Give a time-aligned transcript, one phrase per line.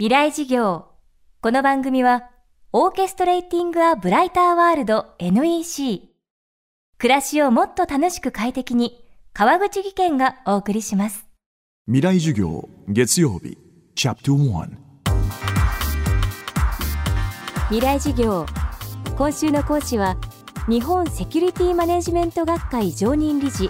[0.00, 0.86] 未来事業。
[1.42, 2.30] この番組は
[2.72, 6.08] オーケストレーティング・ア・ブライター・ワールド NEC
[6.96, 11.26] 暮らしをもっと楽しく快適に川口義賢がお送りします。
[11.84, 13.58] 未来授業月曜日
[13.94, 14.70] チャプト1
[17.68, 18.46] 未来事業。
[19.18, 20.16] 今週の講師は
[20.66, 23.68] 日本セキュリティマネジメント学会常任理事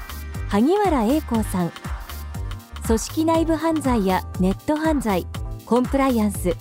[0.49, 1.73] 萩原英光さん。
[2.87, 5.27] 組織内部犯罪やネット犯罪
[5.71, 6.57] コンプライアンス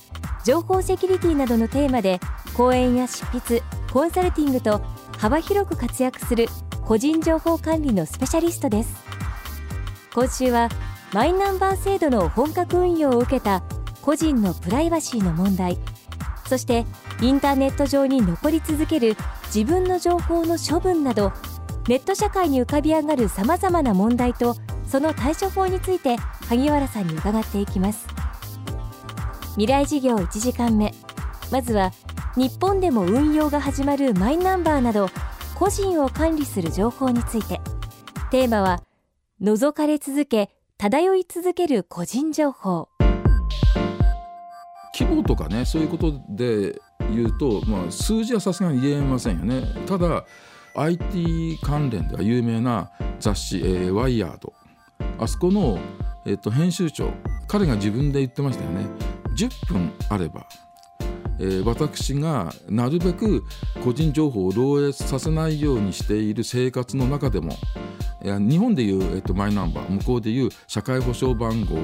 [0.46, 2.20] 情報セキュリティなどのテーマで
[2.54, 4.84] 講演や執筆コンサルティングと
[5.18, 6.46] 幅広く活躍する
[6.86, 9.04] 個人情報管理のスペシャリストです。
[10.14, 10.70] 今週は
[11.12, 13.64] マイナンバー制度の本格運用を受けた
[14.04, 15.80] 個人のプライバシーの問題。
[16.48, 16.86] そして
[17.20, 21.34] インターネット上に残り続ける自分の情報の処分など
[21.88, 28.19] ネット社会に浮かび上がるさまざまな問題とその対処法について萩原さんに伺っていきます。
[29.60, 30.94] 未来事業1時間目。
[31.52, 31.92] まずは
[32.38, 35.10] 日本でも運用が始まるマイナンバーなど
[35.54, 37.60] 個人を管理する情報について。
[38.32, 38.82] テーマは
[39.42, 42.88] 覗かれ続け漂い続ける個人情報。
[44.98, 46.80] 規模とかねそういうことで
[47.12, 49.64] 言うと、まあ、数字はさすがに言えませんよね。
[49.86, 50.24] ただ
[50.74, 54.54] IT 関連では有名な雑誌「えー、ワイヤード」
[55.20, 55.78] あそこの、
[56.26, 57.12] えー、と編集長
[57.50, 59.09] 彼が自分で言ってましたよね。
[59.40, 60.46] 10分あれば、
[61.40, 63.46] えー、私がなるべく
[63.82, 67.54] 個人情報を漏洩させないようにしている生活の中でも
[68.22, 71.78] 日本でいう、えー、とマイナンバー向こうでいう社会保障番号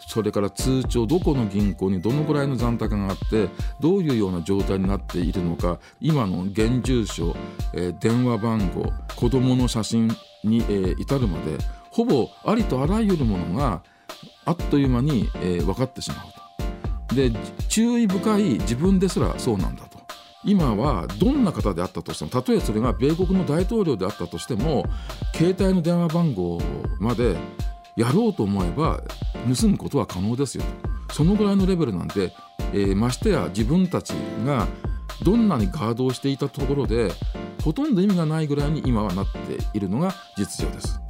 [0.00, 7.36] それから通帳どこの銀行にどのぐらいの残高があってどういうような状態になっているのか今の現住所、
[7.74, 10.08] えー、電話番号子どもの写真
[10.42, 11.58] に、えー、至るまで
[11.92, 13.82] ほぼありとあらゆるものが
[14.44, 16.37] あっという間に、えー、分かってしまう。
[17.14, 17.30] で
[17.68, 19.98] 注意深い自分ですらそうなんだと。
[20.44, 24.84] 今はどんな方であったとしてもたとえそれが米国の大統領であったとしても
[25.34, 26.60] 携帯の電話番号
[27.00, 27.36] まで
[27.96, 29.02] やろうと思えば
[29.60, 30.64] 盗むことは可能ですよ
[31.08, 32.32] とそのぐらいのレベルなんで、
[32.72, 34.10] えー、ましてや自分たち
[34.46, 34.68] が
[35.24, 37.10] どんなにガードをしていたところで
[37.64, 41.00] ほとんど意味がないぐらいに今はなっているのが実情です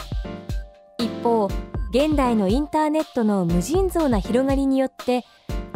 [0.99, 1.49] 一方
[1.91, 5.25] 現代のインターネットの無尽蔵な広がりによって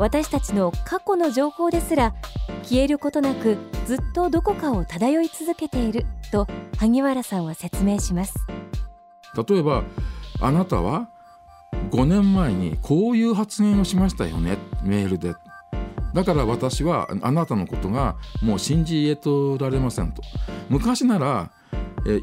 [0.02, 2.12] 私たちの過去の情報ですら
[2.64, 8.34] 消えることなくずっとどこかを漂い続けていると萩原さんは説明します。
[9.48, 9.84] 例えば
[10.40, 11.08] あなたは
[11.92, 15.36] 5年前にこういう発言をしましたよねメールで。
[16.14, 20.20] だから私はあなたのことがもう信じ得とられませんと。
[20.68, 21.52] 昔なら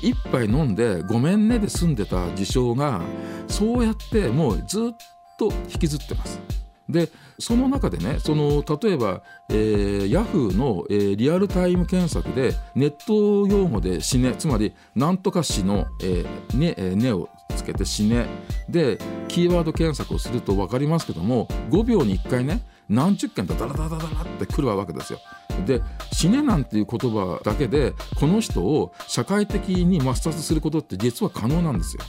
[0.01, 2.99] 一杯飲んで「ごめんね」で済んでた事象が
[3.47, 4.95] そうやってもうずっ
[5.37, 6.58] と引きずってます。
[6.89, 18.25] でその中でねその例えば、えー、ヤフーの、えー、リアルタイム検索でネット用語で死ねつまり何とか死の、えーねえー、ねをつけて死ね
[18.67, 25.19] でキーワード検索をすると分かりますけども5秒に1回ね何十件とダラダラダラってくるわけですよ。
[25.65, 32.03] で死ねなんていう言葉だけでこの人を社会的に抹殺することって実は可能なんですよ。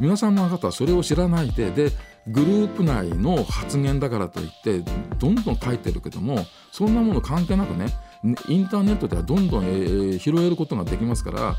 [0.00, 1.92] 皆さんの方はそれを知らないでで
[2.28, 4.80] グループ内の発言だからといって
[5.18, 6.38] どんどん書いてるけども
[6.72, 7.86] そんなもの関係なくね
[8.48, 11.56] インターネットではどんどん、えー、拾えることができますから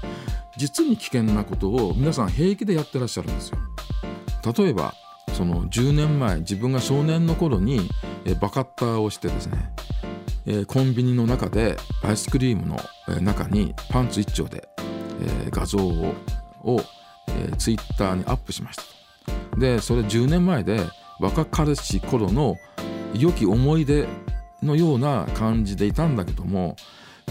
[0.57, 3.57] 実に危険なことを皆さん平気でやってらっしゃるんですよ。
[4.57, 4.93] 例えば
[5.33, 7.89] その10年前自分が少年の頃に、
[8.25, 9.71] えー、バカッターをしてですね、
[10.45, 12.79] えー、コンビニの中でアイスクリームの、
[13.09, 14.67] えー、中にパンツ一丁で、
[15.21, 16.15] えー、画像を
[16.63, 16.81] を、
[17.29, 18.83] えー、ツイッターにアップしました
[19.57, 20.79] でそれ10年前で
[21.19, 22.57] 若かりし頃の
[23.13, 24.07] 良き思い出
[24.61, 26.75] のような感じでいたんだけども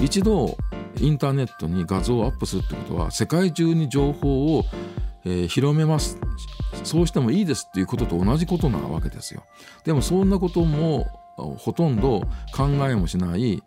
[0.00, 0.56] 一度
[1.00, 4.64] インターネットに画像をアップするってことは世界中に情報を、
[5.24, 6.18] えー、広めます。
[6.84, 9.44] そうしてもいいですっていうことと同じことなわけですよ。
[9.84, 11.06] でもそんなことも
[11.58, 12.20] ほとんど
[12.54, 13.62] 考えもしない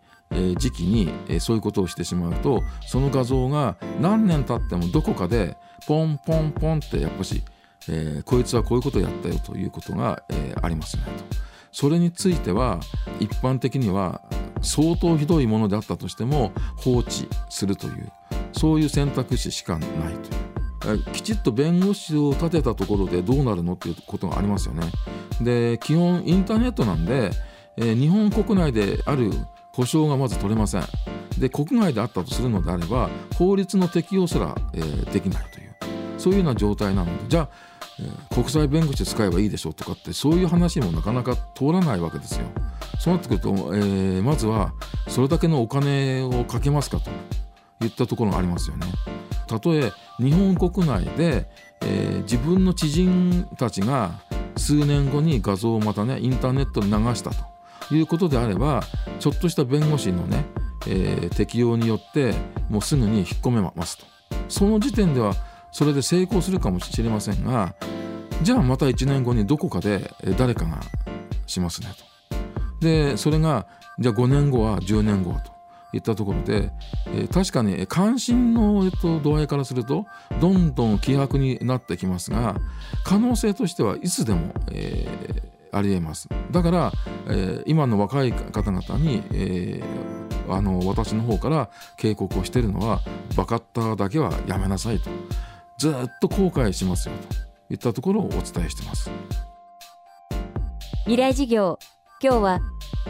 [0.56, 5.56] 時期にそういうことをしてしまうとその画像が何年経ってもどこかで
[5.86, 7.42] ポンポンポンってやっぱし、
[7.88, 11.10] えー、こいつはこういうことをやったよということが、えー、ありますねと。
[11.72, 12.80] それについては
[13.20, 14.22] 一般的には
[14.60, 18.12] 相当ひどいものであったとしても放置するという
[18.52, 20.50] そういう選択肢しかないという。
[21.12, 24.90] きちっと弁護士を立てたところでどうなるのっていうことがありますよね。
[25.40, 27.30] で基本インターネットなんで、
[27.76, 29.30] えー、日本国内である
[29.72, 30.84] 保証がまず取れません。
[31.38, 35.70] で国外であったとするのであれば法律の適用すら、えー、できないという
[36.18, 37.48] そういうような状態なのでじゃあ、
[38.34, 42.46] 国際弁護士使えばいいでしょうとかってそういう話もなかなか通らないわけですよ。
[42.98, 44.72] そうなってくると、えーまずは
[45.08, 47.10] それだけのお金をかけますかと
[47.84, 48.86] いったところがありますよね。
[49.46, 51.48] たとえ日本国内で、
[51.82, 54.20] えー自分の知人たちが
[54.56, 57.30] 数年後に画像をまたねインターネットに流した
[57.88, 58.84] ということであれば
[59.18, 60.44] ちょっとした弁護士のね、
[60.86, 62.34] えー適用によって
[62.68, 64.04] もうすぐに引っ込めますと
[64.48, 65.34] その時点では
[65.72, 67.74] それで成功するかもしれませんが
[68.42, 70.80] じゃあまた1年後にどこかで誰かが
[71.46, 71.88] しますね
[72.30, 72.36] と。
[72.80, 73.66] でそれが
[73.98, 75.52] じゃあ5年後は10年後と
[75.92, 76.70] いったところで、
[77.08, 80.06] えー確かに関心の、えっと、度合いからすると
[80.40, 82.56] どんどん希薄になってきますが
[83.04, 86.28] 可能性としてはいつでも、えーありえます。
[86.50, 86.92] だから、
[87.28, 89.80] えー今の若い方々に、え
[90.48, 93.00] あの私の方から警告をしているのは
[93.36, 95.10] バカッターだけはやめなさいと。
[95.80, 97.72] ずっと後悔しますよと。
[97.72, 99.10] いったところをお伝えしてます。
[101.04, 101.78] 未来事業
[102.22, 102.60] 今日は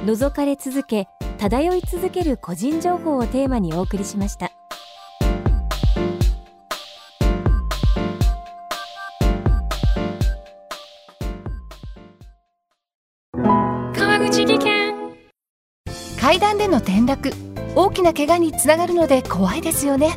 [0.07, 1.09] 覗かれ続け
[1.39, 4.53] 漂い続ける個人情報をテーマにお送りしました。
[13.33, 14.95] 川口技研。
[16.21, 17.33] 階段での転落
[17.75, 20.17] 大きな怪我につながるので怖いですよね